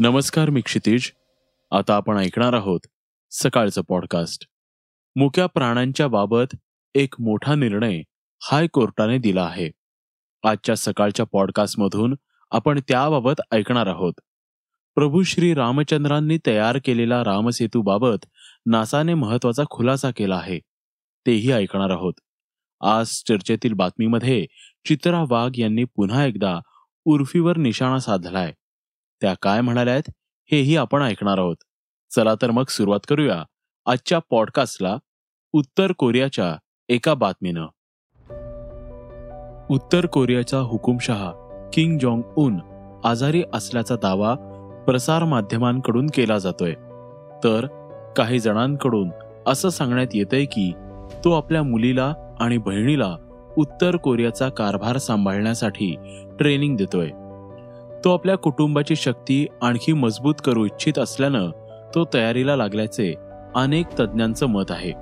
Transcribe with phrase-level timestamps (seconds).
[0.00, 1.10] नमस्कार मी क्षितिज.
[1.70, 2.80] आता आपण ऐकणार आहोत
[3.30, 4.46] सकाळचं पॉडकास्ट
[5.16, 6.56] मुक्या प्राण्यांच्या बाबत
[6.94, 8.02] एक मोठा निर्णय
[8.42, 9.70] हायकोर्टाने दिला आहे.
[10.44, 12.14] आजच्या सकाळच्या पॉडकास्टमधून
[12.50, 14.12] आपण त्याबाबत ऐकणार आहोत.
[14.94, 18.26] प्रभू श्री रामचंद्रांनी तयार केलेला रामसेतूबाबत
[18.66, 20.58] नासाने महत्त्वाचा खुलासा केला आहे.
[21.26, 22.14] तेही ऐकणार आहोत.
[22.80, 24.46] आज चर्चेतील बातमीमध्ये
[24.84, 26.60] चित्रा वाघ यांनी पुन्हा एकदा
[27.04, 28.52] उर्फीवर निशाणा साधलाय.
[29.20, 30.02] त्या काय म्हणाल्यात
[30.52, 31.56] हेही आपण ऐकणार आहोत.
[32.14, 33.44] चला तर मग सुरुवात करूया
[33.86, 34.96] आजच्या पॉडकास्टला
[35.52, 36.56] उत्तर कोरियाच्या
[36.88, 37.66] एका बातमीनं.
[39.70, 41.32] उत्तर कोरियाचा हुकुमशहा
[41.72, 42.58] किंग जोंग उन
[43.04, 44.34] आजारी असल्याचा दावा
[44.86, 46.72] प्रसार माध्यमांकडून केला जातोय.
[47.44, 47.66] तर
[48.16, 49.10] काही जणांकडून
[49.46, 50.72] असं सांगण्यात येतंय की
[51.24, 53.16] तो आपल्या मुलीला आणि बहिणीला
[53.58, 55.96] उत्तर कोरियाचा कारभार सांभाळण्यासाठी
[56.38, 57.10] ट्रेनिंग देतोय.
[58.04, 61.50] तो आपल्या कुटुंबाची शक्ती आणखी मजबूत करू इच्छित असल्यानं
[61.94, 63.14] तो तयारीला लागल्याचे
[63.54, 64.92] अनेक तज्ज्ञांचं मत आहे.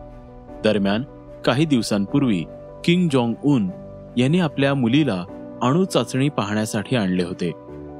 [0.65, 1.03] दरम्यान
[1.45, 2.45] काही दिवसांपूर्वी
[2.85, 3.71] किंग जॉंग उन
[4.17, 5.25] यांनी आपल्या मुलीला
[5.63, 7.51] अणू चाचणी पाहण्यासाठी आणले होते.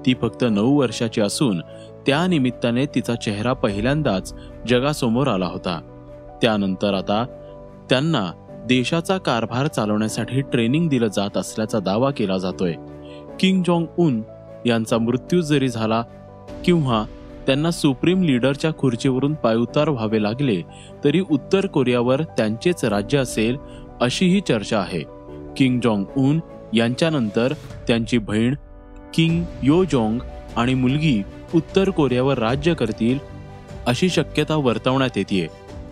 [0.07, 1.61] ती फक्त नऊ वर्षाची असून
[2.07, 4.35] त्या निमित्ताने तिचा चेहरा पहिल्यांदाच
[4.69, 5.81] जगासमोर आला होता.
[6.43, 7.25] त्यानंतर आता
[7.91, 8.33] त्यांना
[8.67, 12.73] देशाचा कारभार चालवण्यासाठी ट्रेनिंग दिलं जात असल्याचा दावा केला जातोय.
[13.41, 14.23] किंग जॉंग उन
[14.67, 16.03] यांचा मृत्यू जरी झाला
[16.65, 17.05] किंवा
[17.47, 20.63] त्यांना सुप्रीम लीडरच्या खुर्चीवरून पायउतार व्हावे लागले
[21.05, 23.57] तरी उत्तर कोरियावर त्यांचेच राज्य असेल
[24.01, 25.03] अशी ही चर्चा आहे.
[25.57, 26.41] किंग जोंग उन
[26.75, 27.53] यांच्यानंतर
[27.87, 28.55] त्यांची बहीण
[29.15, 30.19] किंग यो जोंग
[30.57, 31.23] आणि मुलगी
[31.55, 33.19] उत्तर कोरियावर राज्य करतील
[33.87, 35.47] अशी शक्यता वर्तवण्यात येते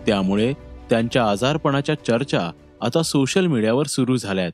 [0.05, 0.53] त्यामुळे
[0.89, 4.51] त्यांच्या आजारपणाच्या चर्चा आता सोशल मीडियावर सुरू झाल्यात.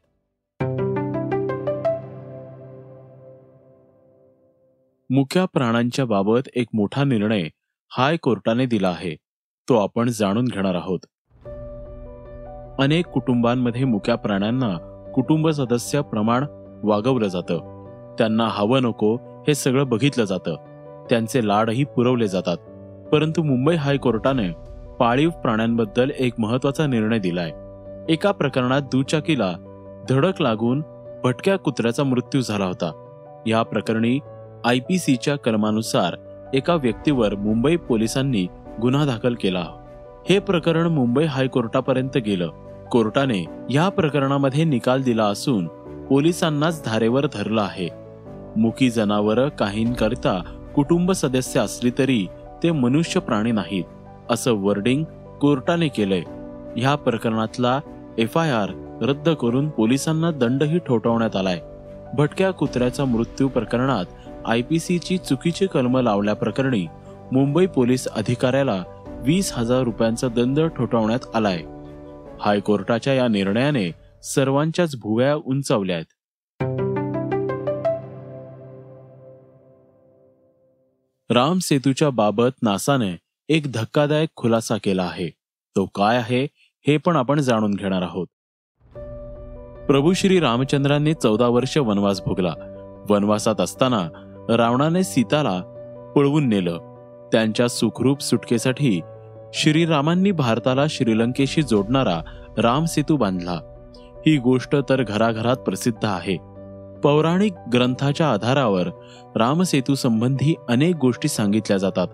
[5.14, 7.44] मुख्या प्राण्यांच्या बाबत एक मोठा निर्णय
[7.98, 9.16] हाय कोर्टाने दिला आहे.
[9.70, 11.00] तो आपण जाणून घेणार आहोत.
[12.82, 14.78] अनेक कुटुंबांमध्ये मुक्या प्राण्यांना
[15.16, 16.46] कुटुंब सदस्य प्रमाण
[16.84, 17.86] वागवलं जातं.
[18.18, 20.56] त्यांना हवं नको हे सगळं बघितलं जातं.
[21.10, 22.58] त्यांचे लाडही पुरवले जातात.
[23.10, 24.52] परंतु मुंबई हायकोर्टाने
[25.00, 27.52] पाळीव प्राण्यांबद्दल एक महत्त्वाचा निर्णय दिलाय.
[28.10, 29.54] एका प्रकरणात दुचाकीला
[30.10, 30.84] धडक लागून
[31.24, 33.08] भटक्या कुत्र्याचा मृत्यू झाला होता.
[33.48, 34.20] या प्रकरणी
[34.66, 36.16] आय पी सीच्या कलमानुसार
[36.54, 38.48] एका व्यक्तीवर मुंबई पोलिसांनी
[38.82, 39.66] गुन्हा दाखल केला.
[40.30, 42.50] हे प्रकरण मुंबई हायकोर्टापर्यंत गेलं.
[42.92, 45.68] कोर्टाने या प्रकरणामध्ये निकाल दिला असून
[46.10, 47.90] पोलिसांनाच धारेवर धरलं आहे.
[48.58, 50.42] मुकी जनावरं काहींकरिता
[50.76, 52.28] कुटुंब सदस्य असली तरी
[52.64, 53.84] ते मनुष्य प्राणी नाहीत
[54.30, 55.04] असं वर्डिंग
[55.42, 56.24] कोर्टाने केलंय.
[56.78, 57.80] ह्या प्रकरणातला
[58.18, 61.60] एफ आय आर रद्द करून पोलिसांना दंडही ठोठावण्यात आलाय.
[62.14, 64.06] भटक्या कुत्र्याचा मृत्यू प्रकरणात
[64.46, 66.88] आयपीसीची चुकीची कलम लावल्याप्रकरणी
[67.32, 68.84] मुंबई पोलीस अधिकाऱ्याला
[69.26, 71.64] वीस हजार रुपयांचा दंड ठोठावण्यात आलाय.
[72.40, 73.92] हायकोर्टाच्या या निर्णयाने
[74.24, 76.04] सर्वांच्याच भुव्या उंचावल्यात
[81.32, 83.18] राम सेतूच्या बाबत नासाने
[83.50, 85.30] एक धक्कादायक खुलासा केला आहे.
[85.76, 86.48] तो काय आहे
[86.88, 88.28] हे पण आपण जाणून घेणार आहोत.
[89.88, 92.54] प्रभू श्री रामचंद्रांनी चौदा वर्ष वनवास भोगला.
[93.10, 94.10] वनवासात असताना
[94.58, 95.62] रावणाने सीताला
[96.16, 96.78] पळवून नेलं.
[97.32, 99.02] त्यांच्या सुखरूप सुटकेसाठी
[99.54, 102.22] श्रीरामांनी भारताला श्रीलंकेशी जोडणारा
[102.58, 103.60] राम सेतू बांधला.
[103.96, 106.38] ही गोष्ट तर घराघरात प्रसिद्ध आहे.
[107.04, 108.88] पौराणिक ग्रंथाच्या आधारावर
[109.36, 112.08] रामसेतू संबंधी अनेक गोष्टी सांगितल्या जातात.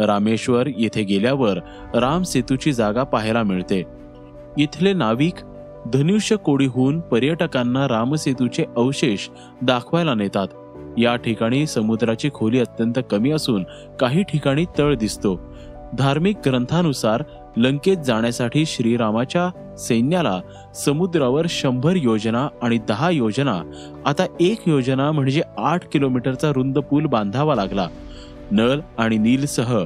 [0.00, 1.58] रामेश्वर येथे गेल्यावर
[1.94, 3.82] राम सेतूची जागा पाहायला मिळते.
[4.58, 5.34] इथले नाविक
[5.92, 9.28] धनुष्य कोडीहून पर्यटकांना रामसेतूचे अवशेष
[9.62, 10.48] दाखवायला नेतात.
[10.98, 13.64] या ठिकाणी समुद्राची खोली अत्यंत कमी असून
[14.00, 15.40] काही ठिकाणी तळ दिसतो.
[15.98, 17.22] धार्मिक ग्रंथानुसार
[17.56, 20.40] लंकेत जाण्यासाठी श्रीरामाच्या सैन्याला
[20.74, 23.62] समुद्रावर शंभर योजना आणि दहा योजना
[24.06, 27.88] आता एक योजना म्हणजे आठ किलोमीटरचा रुंद पूल बांधावा लागला.
[28.50, 29.84] नल आणि नीलसह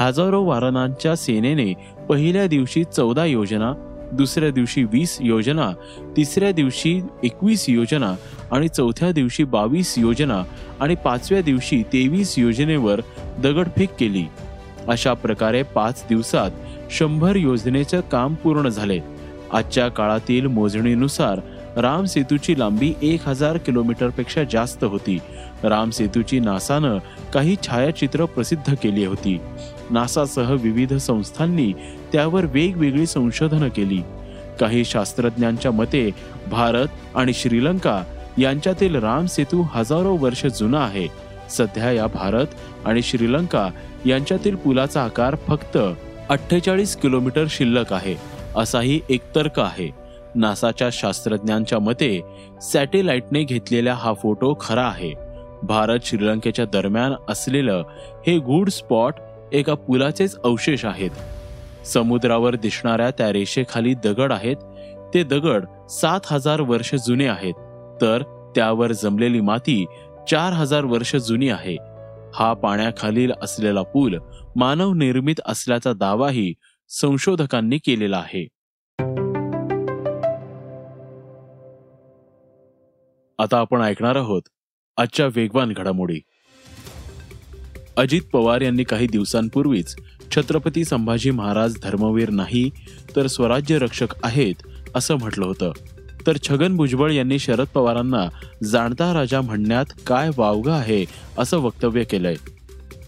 [0.00, 1.74] हजारो वारणांच्या सेनेने
[2.08, 5.70] पहिल्या दिवशी चौदा योजना दुसऱ्या दिवशी वीस योजना
[6.16, 8.14] तिसऱ्या दिवशी एकवीस योजना
[8.52, 10.42] आणि चौथ्या दिवशी बावीस योजना
[10.80, 13.00] आणि पाचव्या दिवशी तेवीस योजनेवर
[13.38, 14.24] दगडफेक केली.
[14.88, 16.50] अशा प्रकारे पाच दिवसात
[16.90, 19.00] शंभर योजनेचं काम पूर्ण झाले.
[19.52, 21.40] आजच्या काळातील मोजणीनुसार
[21.76, 25.18] राम सेतूची लांबी एक हजार किलोमीटरपेक्षा जास्त होती.
[25.64, 26.98] राम सेतूची नासानं
[27.34, 29.38] काही छायाचित्र प्रसिद्ध केली होती.
[29.92, 31.72] नासासह विविध संस्थांनी
[32.12, 34.00] त्यावर वेगवेगळी संशोधनं केली.
[34.60, 36.10] काही शास्त्रज्ञांच्या मते
[36.50, 38.02] भारत आणि श्रीलंका
[38.38, 41.06] यांच्यातील राम सेतू हजारो वर्ष जुना आहे.
[41.50, 42.46] सध्या या भारत
[42.84, 43.68] आणि श्रीलंका
[44.06, 45.78] यांच्यातील पुलाचा आकार फक्त
[46.28, 48.14] अठ्ठेचाळीस किलोमीटर शिल्लक आहे
[48.56, 49.90] असाही एक तर्क आहे.
[50.34, 52.20] नासाच्या शास्त्रज्ञांच्या मते
[52.62, 55.12] सॅटेलाइटने घेतलेला हा फोटो खरा आहे.
[55.62, 57.82] भारत श्रीलंकेच्या दरम्यान असलेलं
[58.26, 59.14] हे गुड स्पॉट
[59.52, 61.10] एका पुलाचेच अवशेष आहेत.
[61.86, 64.56] समुद्रावर दिसणाऱ्या त्या रेषेखाली दगड आहेत.
[65.14, 67.54] ते दगड सात हजार वर्ष जुने आहेत.
[68.00, 68.22] तर
[68.54, 69.86] त्यावर जमलेली माती
[70.30, 71.76] चार हजार वर्ष जुनी आहे.
[72.34, 74.18] हा पाण्याखालील असलेला पूल
[74.56, 76.54] मानव निर्मित असल्याचा दावाही
[76.88, 78.48] संशोधकांनी केलेला आहे.
[83.38, 84.42] आता आपण ऐकणार आहोत
[84.96, 86.20] आजच्या वेगवान घडामोडी.
[87.96, 89.96] अजित पवार यांनी काही दिवसांपूर्वीच
[90.36, 92.70] छत्रपती संभाजी महाराज धर्मवीर नाही
[93.16, 94.54] तर स्वराज्य रक्षक आहेत
[94.94, 95.72] असं म्हटलं होतं.
[96.26, 98.28] तर छगन भुजबळ यांनी शरद पवारांना
[98.64, 101.04] जाणता राजा म्हणण्यात काय वावगं आहे
[101.38, 102.34] असं वक्तव्य केलंय.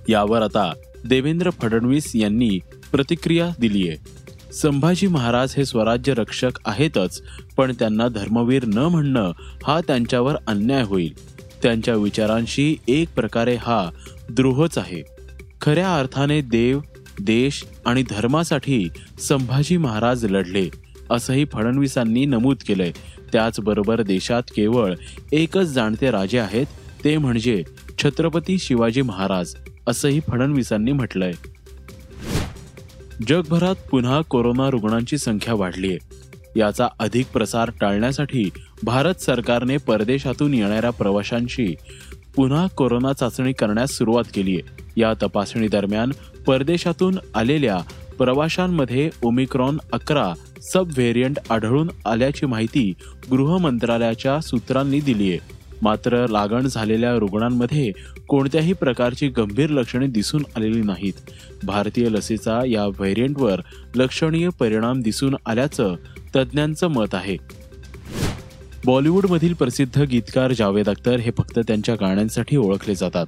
[0.09, 0.73] यावर आता
[1.09, 2.59] देवेंद्र फडणवीस यांनी
[2.93, 3.95] प्रतिक्रिया दिलीय.
[4.53, 7.23] संभाजी महाराज हे स्वराज्य रक्षक आहेतच
[7.57, 9.33] पण त्यांना धर्मवीर न म्हणणं
[9.65, 11.13] हा त्यांच्यावर अन्याय होईल.
[11.65, 13.91] त्यांच्या विचारांशी एक प्रकारे हा
[14.31, 15.03] द्रोहच आहे.
[15.61, 16.81] खऱ्या अर्थाने देव
[17.21, 18.89] देश आणि धर्मासाठी
[19.19, 20.69] संभाजी महाराज लढले
[21.11, 22.93] असंही फडणवीसांनी नमूद केलंय.
[23.33, 24.95] त्याचबरोबर देशात केवळ
[25.33, 26.67] एकच जाणते राजे आहेत
[27.05, 27.63] ते म्हणजे
[27.99, 29.55] छत्रपती शिवाजी महाराज
[29.87, 31.33] असंही फडणवीसांनी म्हटलंय.
[33.29, 35.99] जगभरात पुन्हा कोरोना रुग्णांची संख्या वाढली आहे
[36.61, 38.51] याचा अधिक प्रसार टाळण्यासाठी
[38.85, 41.75] भारत सरकारने परदेशातून येणाऱ्या प्रवाशांची
[42.37, 44.83] पुन्हा कोरोना चाचणी करण्यास सुरुवात केली आहे.
[44.97, 46.13] या तपासणी दरम्यान
[46.47, 47.79] परदेशातून आलेल्या
[48.19, 50.33] प्रवाशांमध्ये ओमिक्रॉन अकरा
[50.63, 52.93] सब व्हेरियंट आढळून आल्याची माहिती
[53.31, 55.39] गृह मंत्रालयाच्या सूत्रांनी दिली आहे.
[55.83, 57.91] मात्र लागण झालेल्या रुग्णांमध्ये
[58.29, 61.13] कोणत्याही प्रकारची गंभीर लक्षणे दिसून आलेली नाहीत.
[61.65, 63.61] भारतीय लसीचा या व्हेरियंटवर
[63.95, 65.95] लक्षणीय परिणाम दिसून आल्याचं
[66.37, 67.37] तज्ज्ञांचं मत आहे.
[68.85, 73.27] बॉलिवूडमधील प्रसिद्ध गीतकार जावेद अख्तर हे फक्त त्यांच्या गाण्यांसाठी ओळखले जातात.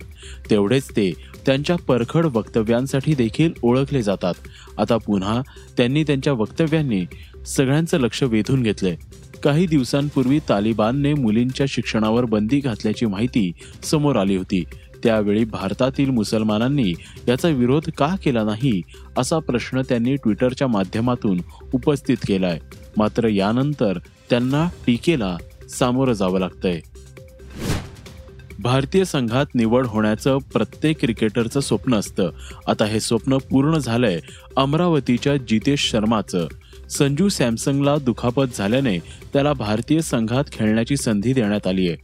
[0.50, 1.12] तेवढेच ते
[1.46, 4.34] त्यांच्या परखड वक्तव्यांसाठी देखील ओळखले जातात.
[4.78, 5.42] आता पुन्हा
[5.76, 7.04] त्यांनी त्यांच्या वक्तव्यांनी
[7.46, 8.96] सगळ्यांचं लक्ष वेधून घेतलंय.
[9.42, 13.52] काही दिवसांपूर्वी तालिबानने मुलींच्या शिक्षणावर बंदी घातल्याची माहिती
[13.82, 14.64] समोर आली होती.
[15.04, 16.94] त्यावेळी भारतातील मुसलमानांनी
[17.28, 18.82] याचा विरोध का केला नाही
[19.18, 21.40] असा प्रश्न त्यांनी ट्विटरच्या माध्यमातून
[21.74, 22.58] उपस्थित केलाय.
[22.96, 23.98] मात्र यानंतर
[24.30, 25.36] त्यांना टीकेला
[25.70, 26.80] सामोरं जावं लागतंय.
[28.58, 32.30] भारतीय संघात निवड होण्याचं प्रत्येक क्रिकेटरचं स्वप्न असतं.
[32.66, 34.20] आता हे स्वप्न पूर्ण झालंय
[34.56, 36.46] अमरावतीच्या जितेश शर्माचं.
[36.90, 38.98] संजू सॅमसंगला दुखापत झाल्याने
[39.32, 41.96] त्याला भारतीय संघात खेळण्याची संधी देण्यात आली आहे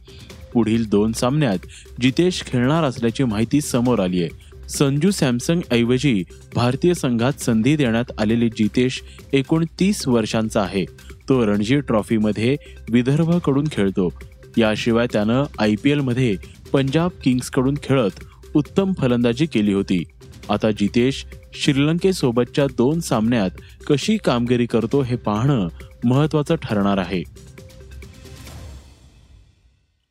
[0.53, 1.57] पुढील दोन सामन्यात
[2.01, 4.29] जितेश खेळणार असल्याची माहिती समोर आली आहे
[4.69, 6.23] संजू सॅमसंग ऐवजी
[6.55, 9.01] भारतीय संघात संधी देण्यात आलेले जितेश
[9.33, 10.85] एकूण तीस वर्षांचा आहे.
[11.29, 12.57] तो रणजी ट्रॉफीमध्ये
[12.89, 14.13] विदर्भकडून खेळतो.
[14.57, 16.35] याशिवाय त्यानं आय पी एलमध्ये
[16.73, 18.19] पंजाब किंग्सकडून खेळत
[18.53, 20.03] उत्तम फलंदाजी केली होती.
[20.49, 23.49] आता जितेश श्रीलंकेसोबतच्या दोन सामन्यात
[23.87, 25.67] कशी कामगिरी करतो हे पाहणं
[26.05, 27.23] महत्वाचं ठरणार आहे.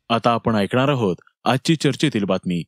[0.09, 1.15] आता आपण ऐकणार आहोत
[1.45, 2.63] आजची चर्चेतील बातमी.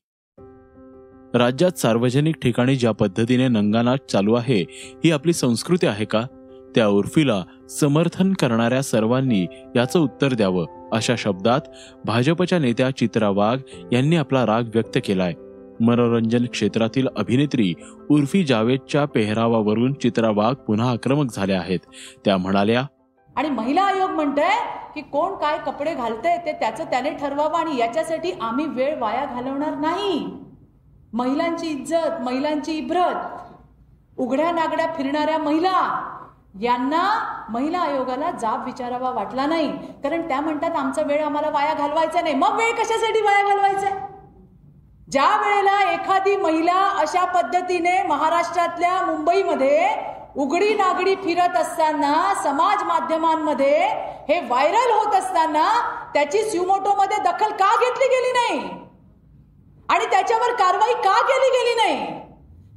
[1.33, 6.25] राज्यात सार्वजनिक ठिकाणी ज्या पद्धतीने नंगानाच चालू आहे ही आपली संस्कृती आहे का?
[6.75, 10.89] त्या उर्फीला समर्थन करणाऱ्या सर्वांनी याचं उत्तर द्यावं.
[10.91, 11.61] अशा शब्दात
[12.05, 13.59] भाजपच्या नेत्या चित्रा वाघ
[13.91, 15.33] यांनी आपला राग व्यक्त केलाय.
[15.79, 17.73] मनोरंजन क्षेत्रातील अभिनेत्री
[18.09, 21.79] उर्फी जावेदच्या पेहरावावरून चित्रा वाघ पुन्हा आक्रमक झाल्या आहेत.
[22.25, 22.83] त्या म्हणाल्या
[23.35, 24.55] आणि महिला आयोग म्हणतोय
[24.95, 29.75] की कोण काय कपडे घालते ते त्याचं त्याने ठरवावं आणि याच्यासाठी आम्ही वेळ वाया घालवणार
[29.75, 30.25] नाही.
[31.13, 33.15] महिलांची इज्जत महिलांची इब्रत
[34.17, 36.11] उघड्या नागड्या फिरणाऱ्या महिला
[36.61, 37.03] यांना
[37.49, 39.67] महिला आयोगाला जाब विचारावा वाटला नाही.
[40.03, 42.33] कारण त्या म्हणतात आमचा वेळ आम्हाला वाया घालवायचा नाही.
[42.33, 43.89] मग वेळ कशासाठी वाया घालवायचा
[45.11, 49.89] ज्या वेळेला एखादी महिला अशा पद्धतीने महाराष्ट्रातल्या मुंबईमध्ये
[50.35, 53.87] उघडी नागडी फिरत असताना समाज माध्यमांमध्ये
[54.29, 55.67] हे व्हायरल होत असताना
[56.13, 58.59] त्याची स्युमोटोमध्ये दखल का घेतली गेली नाही?
[59.89, 61.97] आणि त्याच्यावर कारवाई का केली गेली नाही?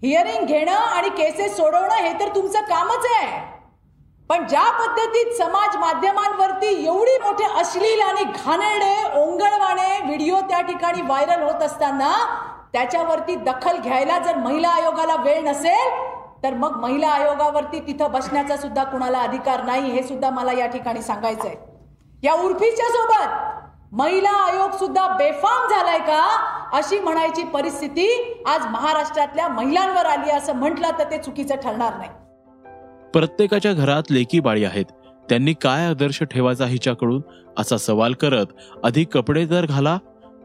[0.03, 3.58] हिअरिंग घेणं आणि केसेस सोडवणं हे तर तुमचं कामच आहे.
[4.31, 11.43] पण ज्या पद्धतीत समाज माध्यमांवरती एवढी मोठे अश्लील आणि घाणेडे ओंगळवाणे व्हिडिओ त्या ठिकाणी व्हायरल
[11.43, 12.13] होत असताना
[12.73, 15.97] त्याच्यावरती दखल घ्यायला जर महिला आयोगाला वेळ नसेल
[16.43, 21.03] तर मग महिला आयोगावरती तिथं बसण्याचा सुद्धा कुणाला अधिकार नाही हे सुद्धा मला या ठिकाणी
[21.03, 21.55] सांगायचंय.
[22.23, 26.23] या उर्फीच्या सोबत महिला आयोग सुद्धा बेफाम झालाय का
[26.73, 28.07] अशी म्हणायची परिस्थिती
[28.47, 32.11] आज महाराष्ट्रातल्या महिलांवर आली असं म्हटलं तर ते चुकीचं ठरणार नाही.
[33.15, 34.85] प्रत्येकाच्या घरात लेकी बाळी आहेत.
[35.29, 37.21] त्यांनी काय आदर्श ठेवायचा हिच्याकडून?
[37.59, 38.47] असा सवाल करत
[38.85, 39.99] अधिक कपडे तर घाला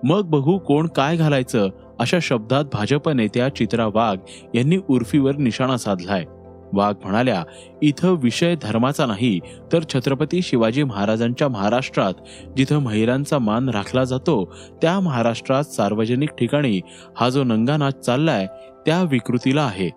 [0.04, 4.18] मग बघू कोण काय घालायचं अशा शब्दात भाजप नेत्या चित्रा वाघ
[4.56, 6.26] यांनी उर्फीवर निशाणा साधलाय.
[6.74, 7.44] वाघ म्हणाल्या
[7.82, 9.40] इथं विषय धर्माचा नाही
[9.74, 12.14] तर छत्रपती शिवाजी महाराजांच्या महाराष्ट्रात
[12.58, 14.44] जिथं महिलांचा मान राखला जातो
[14.82, 16.80] त्या महाराष्ट्रात सार्वजनिक ठिकाणी
[17.18, 18.48] हा जो नंगा नाच चाललाय
[18.86, 19.90] त्या विकृतीला आहे.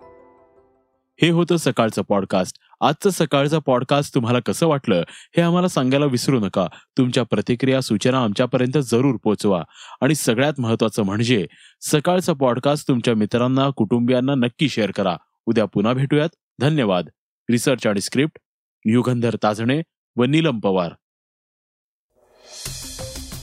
[1.21, 6.67] हे होतं सकाळचं पॉडकास्ट आजचं सकाळचं पॉडकास्ट तुम्हाला कसं वाटलं हे आम्हाला सांगायला विसरू नका.
[6.97, 9.63] तुमच्या प्रतिक्रिया सूचना आमच्यापर्यंत जरूर पोचवा.
[10.01, 11.45] आणि सगळ्यात महत्वाचं म्हणजे
[11.81, 15.17] सकाळचं पॉडकास्ट तुमच्या मित्रांना कुटुंबियांना नक्की शेअर करा.
[15.45, 16.29] उद्या पुन्हा भेटूयात.
[16.59, 17.05] धन्यवाद.
[17.51, 18.39] रिसर्च आणि स्क्रिप्ट
[18.85, 19.81] युगंधर ताजणे
[20.17, 20.91] व नीलम पवार.